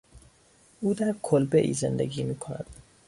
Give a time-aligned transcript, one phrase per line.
[0.81, 2.65] او در کلبهای زندگی میکند.